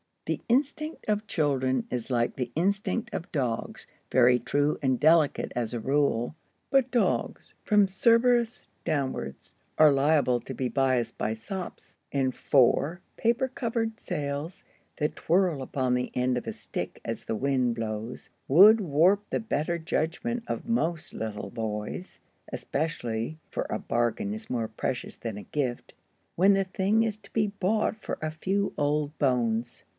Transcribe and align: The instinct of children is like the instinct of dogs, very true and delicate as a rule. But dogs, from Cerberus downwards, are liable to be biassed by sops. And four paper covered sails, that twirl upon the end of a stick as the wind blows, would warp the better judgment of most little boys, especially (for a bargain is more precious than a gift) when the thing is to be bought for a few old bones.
The 0.25 0.41
instinct 0.47 1.07
of 1.09 1.27
children 1.27 1.85
is 1.91 2.09
like 2.09 2.35
the 2.35 2.51
instinct 2.55 3.13
of 3.13 3.31
dogs, 3.31 3.85
very 4.11 4.39
true 4.39 4.79
and 4.81 4.99
delicate 4.99 5.51
as 5.55 5.73
a 5.73 5.79
rule. 5.79 6.35
But 6.71 6.89
dogs, 6.89 7.53
from 7.63 7.85
Cerberus 7.87 8.67
downwards, 8.83 9.53
are 9.77 9.91
liable 9.91 10.39
to 10.39 10.53
be 10.53 10.69
biassed 10.69 11.17
by 11.17 11.33
sops. 11.33 11.97
And 12.11 12.33
four 12.33 13.01
paper 13.17 13.47
covered 13.49 13.99
sails, 13.99 14.63
that 14.97 15.17
twirl 15.17 15.61
upon 15.61 15.93
the 15.93 16.11
end 16.15 16.37
of 16.37 16.47
a 16.47 16.53
stick 16.53 17.01
as 17.05 17.25
the 17.25 17.35
wind 17.35 17.75
blows, 17.75 18.31
would 18.47 18.79
warp 18.81 19.29
the 19.29 19.39
better 19.39 19.77
judgment 19.77 20.43
of 20.47 20.67
most 20.69 21.13
little 21.13 21.51
boys, 21.51 22.21
especially 22.53 23.37
(for 23.49 23.67
a 23.69 23.77
bargain 23.77 24.33
is 24.33 24.49
more 24.49 24.67
precious 24.69 25.17
than 25.17 25.37
a 25.37 25.43
gift) 25.43 25.93
when 26.35 26.53
the 26.53 26.63
thing 26.63 27.03
is 27.03 27.17
to 27.17 27.31
be 27.33 27.47
bought 27.47 27.97
for 28.01 28.17
a 28.21 28.31
few 28.31 28.73
old 28.77 29.15
bones. 29.19 29.83